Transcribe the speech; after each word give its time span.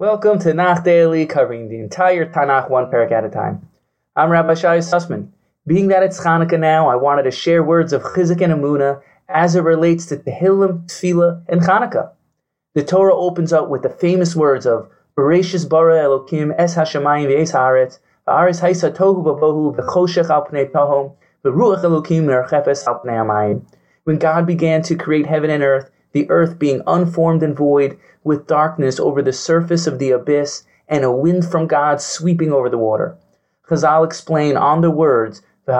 Welcome 0.00 0.38
to 0.42 0.54
Nach 0.54 0.84
Daily, 0.84 1.26
covering 1.26 1.68
the 1.68 1.80
entire 1.80 2.24
Tanakh 2.24 2.70
one 2.70 2.88
perek 2.88 3.10
at 3.10 3.24
a 3.24 3.28
time. 3.28 3.68
I'm 4.14 4.30
Rabbi 4.30 4.54
Shai 4.54 4.78
Sussman. 4.78 5.30
Being 5.66 5.88
that 5.88 6.04
it's 6.04 6.20
Hanukkah 6.20 6.60
now, 6.60 6.88
I 6.88 6.94
wanted 6.94 7.24
to 7.24 7.32
share 7.32 7.64
words 7.64 7.92
of 7.92 8.02
Chizuk 8.02 8.40
and 8.40 8.52
Amuna 8.52 9.02
as 9.28 9.56
it 9.56 9.64
relates 9.64 10.06
to 10.06 10.16
Tehillim, 10.16 10.86
Tefillah, 10.86 11.42
and 11.48 11.62
Hanukkah. 11.62 12.12
The 12.74 12.84
Torah 12.84 13.16
opens 13.16 13.52
up 13.52 13.70
with 13.70 13.82
the 13.82 13.90
famous 13.90 14.36
words 14.36 14.66
of 14.66 14.88
Bereshis 15.16 15.68
bara 15.68 15.96
Elokim 15.96 16.54
es 16.56 16.76
hashamayim 16.76 17.26
v'es 17.26 17.52
haaretz 17.52 17.98
v'aretz 18.28 18.60
haisa 18.60 18.92
tohu 18.92 19.24
v'bohu 19.24 19.74
v'choshech 19.74 20.30
al 20.30 20.46
pnei 20.46 20.70
tohom 20.70 21.16
v'ruach 21.44 21.82
Elokim 21.82 22.22
merchefes 22.22 22.86
al 22.86 23.00
pnei 23.00 23.18
amayim. 23.26 23.62
When 24.04 24.18
God 24.18 24.46
began 24.46 24.82
to 24.82 24.94
create 24.94 25.26
heaven 25.26 25.50
and 25.50 25.64
earth, 25.64 25.90
the 26.12 26.28
earth 26.30 26.58
being 26.58 26.82
unformed 26.86 27.42
and 27.42 27.56
void, 27.56 27.98
with 28.24 28.46
darkness 28.46 28.98
over 28.98 29.22
the 29.22 29.32
surface 29.32 29.86
of 29.86 29.98
the 29.98 30.10
abyss, 30.10 30.64
and 30.88 31.04
a 31.04 31.12
wind 31.12 31.44
from 31.44 31.66
God 31.66 32.00
sweeping 32.00 32.52
over 32.52 32.68
the 32.68 32.78
water. 32.78 33.16
Chazal 33.68 34.04
explain 34.04 34.56
on 34.56 34.80
the 34.80 34.90
words, 34.90 35.42
the 35.66 35.74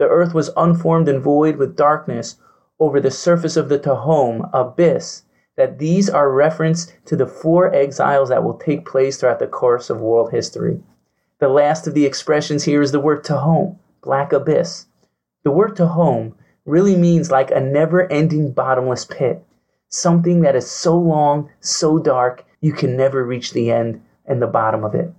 earth 0.00 0.34
was 0.34 0.50
unformed 0.56 1.08
and 1.08 1.22
void 1.22 1.56
with 1.56 1.76
darkness 1.76 2.36
over 2.78 3.00
the 3.00 3.10
surface 3.10 3.56
of 3.56 3.68
the 3.70 3.78
Tahom, 3.78 4.50
abyss, 4.52 5.22
that 5.56 5.78
these 5.78 6.10
are 6.10 6.30
reference 6.30 6.92
to 7.06 7.16
the 7.16 7.26
four 7.26 7.72
exiles 7.74 8.28
that 8.28 8.44
will 8.44 8.58
take 8.58 8.84
place 8.84 9.16
throughout 9.16 9.38
the 9.38 9.46
course 9.46 9.88
of 9.88 10.00
world 10.00 10.30
history. 10.30 10.80
The 11.38 11.48
last 11.48 11.86
of 11.86 11.94
the 11.94 12.04
expressions 12.04 12.64
here 12.64 12.82
is 12.82 12.92
the 12.92 13.00
word 13.00 13.24
Tahom, 13.24 13.78
black 14.02 14.32
abyss. 14.32 14.86
The 15.44 15.50
word 15.50 15.76
Tahom 15.76 16.34
really 16.64 16.96
means 16.96 17.30
like 17.30 17.50
a 17.50 17.60
never 17.60 18.10
ending 18.10 18.52
bottomless 18.52 19.04
pit. 19.04 19.44
Something 19.88 20.40
that 20.42 20.56
is 20.56 20.70
so 20.70 20.96
long, 20.96 21.50
so 21.60 21.98
dark, 21.98 22.44
you 22.60 22.72
can 22.72 22.96
never 22.96 23.24
reach 23.24 23.52
the 23.52 23.70
end 23.70 24.02
and 24.26 24.40
the 24.40 24.46
bottom 24.46 24.84
of 24.84 24.94
it. 24.94 25.12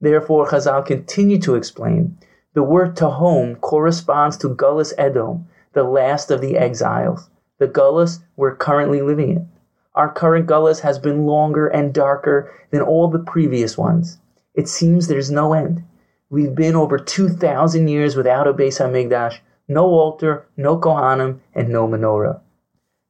Therefore, 0.00 0.46
Chazal 0.46 0.86
continue 0.86 1.38
to 1.40 1.56
explain 1.56 2.16
the 2.54 2.62
word 2.62 2.96
Tahom 2.96 3.60
corresponds 3.60 4.36
to 4.38 4.48
Gullus 4.48 4.92
Edom, 4.96 5.46
the 5.74 5.82
last 5.84 6.30
of 6.30 6.40
the 6.40 6.56
exiles, 6.56 7.28
the 7.58 7.68
Gullus 7.68 8.20
we're 8.36 8.56
currently 8.56 9.02
living 9.02 9.30
in. 9.30 9.48
Our 9.94 10.10
current 10.12 10.46
Gullus 10.46 10.80
has 10.80 10.98
been 10.98 11.26
longer 11.26 11.66
and 11.66 11.92
darker 11.92 12.52
than 12.70 12.80
all 12.80 13.08
the 13.08 13.18
previous 13.18 13.76
ones. 13.76 14.18
It 14.54 14.68
seems 14.68 15.06
there's 15.06 15.30
no 15.30 15.52
end. 15.52 15.84
We've 16.30 16.54
been 16.54 16.74
over 16.74 16.98
2,000 16.98 17.88
years 17.88 18.16
without 18.16 18.46
a 18.46 18.54
Beis 18.54 18.80
HaMikdash, 18.80 19.38
no 19.68 19.84
altar, 19.86 20.46
no 20.56 20.78
Kohanim, 20.78 21.38
and 21.54 21.68
no 21.68 21.86
menorah. 21.86 22.40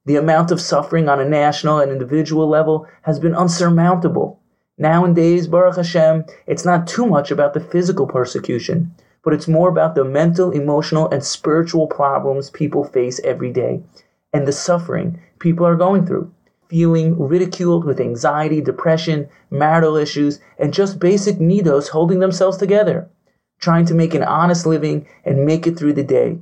The 0.05 0.17
amount 0.17 0.51
of 0.51 0.61
suffering 0.61 1.09
on 1.09 1.21
a 1.21 1.29
national 1.29 1.79
and 1.79 1.91
individual 1.91 2.49
level 2.49 2.87
has 3.03 3.19
been 3.19 3.35
unsurmountable. 3.35 4.41
Nowadays, 4.77 5.47
Baruch 5.47 5.77
Hashem, 5.77 6.25
it's 6.47 6.65
not 6.65 6.87
too 6.87 7.07
much 7.07 7.31
about 7.31 7.55
the 7.55 7.61
physical 7.61 8.07
persecution, 8.07 8.95
but 9.23 9.33
it's 9.33 9.49
more 9.49 9.69
about 9.69 9.95
the 9.95 10.05
mental, 10.05 10.51
emotional, 10.51 11.09
and 11.11 11.25
spiritual 11.25 11.87
problems 11.87 12.51
people 12.51 12.85
face 12.85 13.21
every 13.25 13.53
day 13.53 13.83
and 14.33 14.47
the 14.47 14.53
suffering 14.53 15.21
people 15.39 15.67
are 15.67 15.77
going 15.77 16.07
through. 16.07 16.33
Feeling 16.69 17.19
ridiculed 17.19 17.85
with 17.85 18.01
anxiety, 18.01 18.61
depression, 18.61 19.29
marital 19.51 19.97
issues, 19.97 20.39
and 20.59 20.75
just 20.75 20.99
basic 21.01 21.39
midos 21.39 21.89
holding 21.89 22.19
themselves 22.19 22.59
together, 22.59 23.09
trying 23.59 23.87
to 23.87 23.95
make 23.95 24.13
an 24.15 24.23
honest 24.23 24.67
living 24.67 25.07
and 25.25 25.47
make 25.47 25.67
it 25.67 25.79
through 25.79 25.95
the 25.95 26.05
day. 26.05 26.39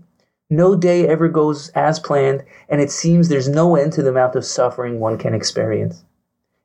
No 0.51 0.77
day 0.77 1.09
ever 1.09 1.29
goes 1.29 1.71
as 1.71 1.99
planned, 1.99 2.45
and 2.69 2.81
it 2.81 2.93
seems 2.93 3.29
there's 3.29 3.49
no 3.49 3.75
end 3.75 3.93
to 3.95 4.03
the 4.03 4.11
amount 4.11 4.37
of 4.37 4.45
suffering 4.45 5.01
one 5.01 5.19
can 5.19 5.35
experience. 5.35 6.05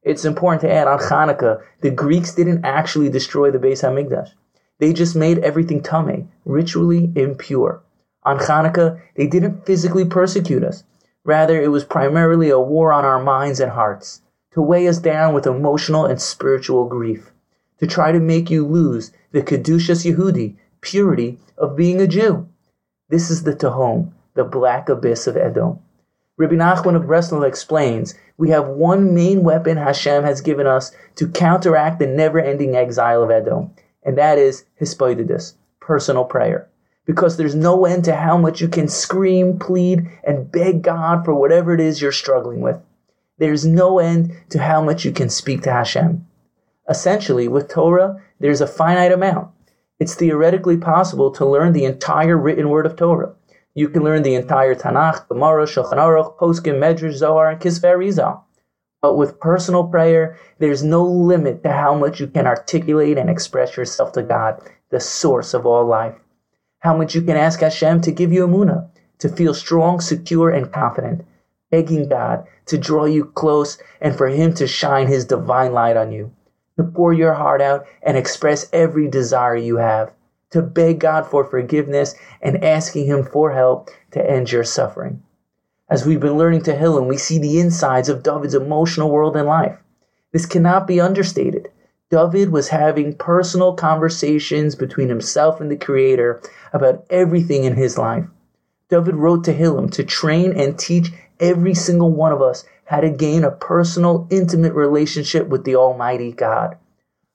It's 0.04 0.24
important 0.24 0.62
to 0.62 0.72
add 0.72 0.88
on 0.88 1.00
Hanukkah, 1.00 1.64
the 1.82 1.90
Greeks 1.90 2.36
didn't 2.36 2.64
actually 2.64 3.10
destroy 3.10 3.50
the 3.50 3.58
Beis 3.58 3.82
Hamikdash. 3.82 4.34
They 4.78 4.94
just 4.94 5.16
made 5.16 5.40
everything 5.40 5.82
tamei, 5.82 6.28
ritually 6.46 7.12
impure. 7.16 7.82
On 8.24 8.38
Hanukkah, 8.38 9.02
they 9.16 9.26
didn't 9.26 9.66
physically 9.66 10.06
persecute 10.06 10.64
us. 10.64 10.84
Rather, 11.24 11.60
it 11.60 11.70
was 11.70 11.84
primarily 11.84 12.50
a 12.50 12.60
war 12.60 12.94
on 12.94 13.04
our 13.04 13.24
minds 13.24 13.60
and 13.60 13.72
hearts, 13.72 14.22
to 14.54 14.62
weigh 14.62 14.88
us 14.88 15.00
down 15.00 15.34
with 15.34 15.48
emotional 15.48 16.06
and 16.06 16.22
spiritual 16.22 16.86
grief, 16.86 17.32
to 17.80 17.88
try 17.88 18.12
to 18.12 18.20
make 18.20 18.52
you 18.52 18.64
lose 18.64 19.12
the 19.32 19.42
Kedushas 19.42 20.06
Yehudi, 20.06 20.56
purity 20.82 21.40
of 21.58 21.76
being 21.76 22.00
a 22.00 22.06
Jew. 22.06 22.48
This 23.12 23.30
is 23.30 23.44
the 23.44 23.54
Tahom, 23.54 24.14
the 24.36 24.46
black 24.46 24.88
abyss 24.88 25.28
of 25.28 25.36
Edom. 25.36 25.80
Rabbi 26.38 26.56
Nachman 26.56 26.96
of 26.96 27.02
Breslov 27.02 27.46
explains, 27.46 28.16
we 28.38 28.52
have 28.52 28.70
one 28.70 29.14
main 29.14 29.44
weapon 29.44 29.76
Hashem 29.76 30.24
has 30.24 30.40
given 30.40 30.66
us 30.66 30.94
to 31.16 31.28
counteract 31.28 32.00
the 32.00 32.08
never-ending 32.08 32.74
exile 32.74 33.22
of 33.22 33.30
Edom, 33.30 33.72
and 34.06 34.18
that 34.18 34.38
is 34.38 34.64
hisbodedus, 34.80 35.56
personal 35.82 36.24
prayer. 36.24 36.70
Because 37.06 37.36
there's 37.36 37.54
no 37.54 37.86
end 37.86 38.06
to 38.06 38.16
how 38.16 38.38
much 38.38 38.62
you 38.62 38.70
can 38.70 38.88
scream, 38.88 39.60
plead, 39.60 40.08
and 40.24 40.50
beg 40.50 40.82
God 40.82 41.26
for 41.26 41.36
whatever 41.36 41.74
it 41.74 41.82
is 41.82 42.02
you're 42.02 42.14
struggling 42.14 42.62
with. 42.62 42.78
There's 43.40 43.66
no 43.66 44.00
end 44.00 44.34
to 44.52 44.60
how 44.60 44.82
much 44.82 45.04
you 45.04 45.12
can 45.12 45.30
speak 45.30 45.64
to 45.64 45.74
Hashem. 45.74 46.26
Essentially, 46.88 47.50
with 47.50 47.68
Torah, 47.68 48.22
there's 48.40 48.62
a 48.62 48.68
finite 48.68 49.12
amount. 49.12 49.50
It's 50.02 50.16
theoretically 50.16 50.78
possible 50.78 51.30
to 51.30 51.46
learn 51.46 51.74
the 51.74 51.86
entire 51.86 52.36
written 52.36 52.70
word 52.70 52.88
of 52.88 52.96
Torah. 52.96 53.36
You 53.76 53.88
can 53.88 54.04
learn 54.04 54.24
the 54.24 54.34
entire 54.34 54.74
Tanakh, 54.74 55.28
Gemara, 55.28 55.68
Shulchan 55.68 56.00
Aruch, 56.00 56.40
Poskim, 56.40 56.80
Medrash, 56.80 57.14
Zohar, 57.14 57.52
and 57.52 57.62
Kisvei. 57.62 58.42
But 59.04 59.16
with 59.16 59.40
personal 59.40 59.84
prayer, 59.84 60.40
there's 60.58 60.82
no 60.82 61.04
limit 61.06 61.62
to 61.62 61.72
how 61.72 61.94
much 61.94 62.20
you 62.20 62.26
can 62.26 62.48
articulate 62.48 63.20
and 63.20 63.30
express 63.30 63.78
yourself 63.78 64.12
to 64.14 64.24
God, 64.24 64.60
the 64.90 65.00
source 65.00 65.54
of 65.54 65.68
all 65.68 65.86
life. 65.86 66.16
How 66.80 66.98
much 66.98 67.14
you 67.14 67.22
can 67.22 67.38
ask 67.38 67.60
Hashem 67.60 68.02
to 68.02 68.12
give 68.12 68.34
you 68.34 68.48
Amunah, 68.48 68.90
to 69.20 69.30
feel 69.30 69.54
strong, 69.54 70.02
secure, 70.02 70.50
and 70.50 70.74
confident, 70.74 71.28
begging 71.70 72.10
God 72.10 72.48
to 72.66 72.80
draw 72.80 73.06
you 73.06 73.26
close 73.26 73.78
and 74.02 74.18
for 74.18 74.30
Him 74.30 74.56
to 74.56 74.66
shine 74.66 75.06
His 75.06 75.26
divine 75.26 75.74
light 75.74 75.96
on 75.96 76.12
you 76.12 76.32
to 76.78 76.84
pour 76.84 77.14
your 77.14 77.34
heart 77.34 77.62
out 77.62 77.86
and 78.04 78.18
express 78.18 78.70
every 78.72 79.08
desire 79.08 79.56
you 79.56 79.78
have, 79.78 80.12
to 80.52 80.62
beg 80.62 81.00
God 81.00 81.26
for 81.26 81.46
forgiveness 81.46 82.16
and 82.42 82.64
asking 82.64 83.06
Him 83.06 83.24
for 83.24 83.52
help 83.52 83.90
to 84.12 84.30
end 84.30 84.52
your 84.52 84.64
suffering. 84.64 85.22
As 85.90 86.06
we've 86.06 86.20
been 86.20 86.38
learning 86.38 86.62
Tehillim, 86.62 87.08
we 87.08 87.18
see 87.18 87.38
the 87.38 87.60
insides 87.60 88.08
of 88.08 88.24
David's 88.24 88.56
emotional 88.56 89.12
world 89.12 89.36
and 89.36 89.48
life. 89.48 89.78
This 90.32 90.46
cannot 90.46 90.88
be 90.88 91.02
understated. 91.02 91.70
David 92.10 92.50
was 92.50 92.70
having 92.70 93.16
personal 93.16 93.74
conversations 93.74 94.76
between 94.76 95.10
himself 95.10 95.60
and 95.60 95.70
the 95.70 95.78
Creator 95.78 96.42
about 96.74 97.06
everything 97.10 97.64
in 97.64 97.76
his 97.76 97.98
life. 97.98 98.26
David 98.90 99.16
wrote 99.16 99.46
Tehillim 99.46 99.90
to 99.92 100.04
train 100.04 100.52
and 100.52 100.78
teach 100.78 101.12
every 101.42 101.74
single 101.74 102.12
one 102.12 102.32
of 102.32 102.42
us 102.42 102.64
how 102.86 103.00
to 103.00 103.10
gain 103.10 103.44
a 103.44 103.52
personal, 103.52 104.28
intimate 104.30 104.74
relationship 104.74 105.48
with 105.48 105.64
the 105.64 105.76
Almighty 105.76 106.32
God. 106.32 106.78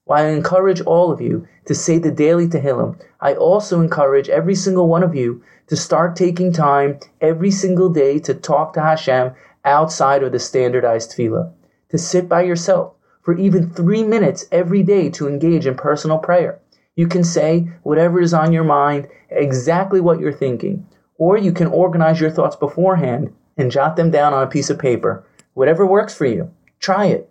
While 0.05 0.25
I 0.25 0.29
encourage 0.29 0.81
all 0.83 1.11
of 1.11 1.21
you 1.21 1.49
to 1.65 1.75
say 1.75 1.99
the 1.99 2.13
daily 2.13 2.47
Tehillim, 2.47 3.01
I 3.21 3.35
also 3.35 3.81
encourage 3.81 4.29
every 4.29 4.55
single 4.55 4.87
one 4.87 5.03
of 5.03 5.15
you 5.17 5.43
to 5.67 5.77
start 5.77 6.15
taking 6.15 6.53
time 6.53 7.01
every 7.21 7.51
single 7.51 7.89
day 7.89 8.21
to 8.21 8.35
talk 8.35 8.73
to 8.75 8.81
Hashem 8.81 9.33
outside 9.65 10.23
of 10.23 10.31
the 10.31 10.39
standardized 10.39 11.11
tefillah, 11.11 11.53
to 11.89 11.99
sit 11.99 12.29
by 12.29 12.43
yourself 12.43 12.95
for 13.23 13.37
even 13.37 13.69
three 13.69 14.05
minutes 14.05 14.45
every 14.53 14.85
day 14.85 15.11
to 15.11 15.27
engage 15.27 15.67
in 15.67 15.75
personal 15.75 16.19
prayer. 16.19 16.61
You 16.95 17.09
can 17.09 17.25
say 17.25 17.69
whatever 17.83 18.21
is 18.21 18.33
on 18.33 18.53
your 18.53 18.63
mind, 18.63 19.09
exactly 19.29 20.01
what 20.01 20.21
you're 20.21 20.33
thinking, 20.33 20.87
or 21.19 21.37
you 21.37 21.51
can 21.51 21.67
organize 21.67 22.21
your 22.21 22.31
thoughts 22.31 22.55
beforehand 22.55 23.33
and 23.57 23.71
jot 23.71 23.97
them 23.97 24.11
down 24.11 24.35
on 24.35 24.43
a 24.43 24.47
piece 24.47 24.71
of 24.71 24.79
paper 24.79 25.25
Whatever 25.57 25.87
works 25.87 26.15
for 26.15 26.27
you, 26.27 26.51
try 26.81 27.07
it. 27.07 27.31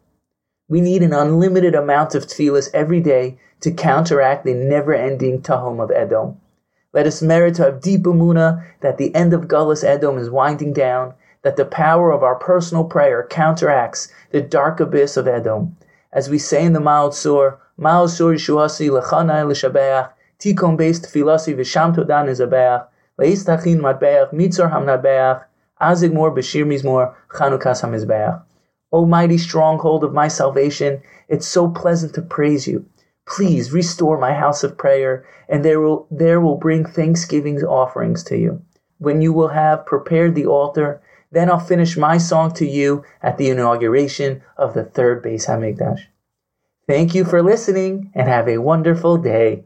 We 0.68 0.82
need 0.82 1.04
an 1.04 1.14
unlimited 1.14 1.76
amount 1.76 2.16
of 2.16 2.26
tefillahs 2.26 2.72
every 2.74 3.00
day 3.00 3.38
to 3.60 3.70
counteract 3.70 4.46
the 4.46 4.56
never-ending 4.56 5.44
tahom 5.44 5.80
of 5.80 5.92
Edom. 5.92 6.42
Let 6.92 7.06
us 7.06 7.22
merit 7.22 7.54
to 7.58 7.66
have 7.66 7.82
deep 7.82 8.02
amuna 8.02 8.66
that 8.80 8.98
the 8.98 9.14
end 9.14 9.32
of 9.32 9.48
Gullus 9.48 9.84
Edom 9.84 10.18
is 10.18 10.32
winding 10.32 10.74
down, 10.74 11.14
that 11.44 11.56
the 11.56 11.66
power 11.66 12.12
of 12.12 12.24
our 12.24 12.34
personal 12.34 12.84
prayer 12.84 13.28
counteracts 13.30 14.12
the 14.32 14.42
dark 14.42 14.80
abyss 14.80 15.18
of 15.18 15.28
Edom. 15.28 15.78
As 16.12 16.28
we 16.28 16.40
say 16.40 16.66
in 16.66 16.74
the 16.74 16.80
Ma'oz 16.80 17.12
Tzur, 17.12 17.58
Ma'oz 17.80 18.18
Tzur 18.18 18.34
Yishuasi 18.34 18.90
lechanai 18.90 19.48
l'shabeach, 19.48 20.10
tikon 20.40 20.76
beis 20.80 21.00
tefilasi 21.00 21.56
v'sham 21.56 21.96
todan 21.96 22.26
izabeach, 22.26 22.88
leis 23.20 23.44
tachin 23.44 23.82
matbeach, 23.82 24.34
mitzor 24.34 24.72
hamnabeach, 24.74 25.44
Azigmor 25.82 26.36
Bashir 26.36 26.66
Mizmor 26.66 27.16
Chanukas 27.30 27.82
HaMizbeach. 27.82 28.44
O 28.92 29.06
mighty 29.06 29.38
stronghold 29.38 30.04
of 30.04 30.14
my 30.14 30.28
salvation, 30.28 31.02
it's 31.28 31.48
so 31.48 31.70
pleasant 31.70 32.14
to 32.16 32.22
praise 32.22 32.68
you. 32.68 32.86
Please 33.28 33.74
restore 33.74 34.18
my 34.18 34.34
house 34.34 34.64
of 34.64 34.78
prayer, 34.78 35.26
and 35.50 35.66
there 35.66 35.82
will, 35.82 36.08
there 36.12 36.40
will 36.40 36.58
bring 36.58 36.86
thanksgiving 36.86 37.62
offerings 37.64 38.24
to 38.24 38.38
you. 38.38 38.62
When 39.00 39.22
you 39.22 39.34
will 39.34 39.50
have 39.50 39.86
prepared 39.86 40.36
the 40.36 40.46
altar, 40.46 41.02
Then 41.36 41.50
I'll 41.50 41.60
finish 41.60 41.98
my 41.98 42.18
song 42.18 42.54
to 42.54 42.66
you 42.66 43.04
at 43.22 43.38
the 43.38 43.50
inauguration 43.50 44.42
of 44.56 44.74
the 44.74 44.86
third 44.86 45.22
Beis 45.22 45.48
Hamikdash. 45.48 46.04
Thank 46.88 47.14
you 47.14 47.26
for 47.26 47.44
listening 47.44 48.12
and 48.16 48.30
have 48.30 48.48
a 48.48 48.60
wonderful 48.60 49.18
day. 49.18 49.66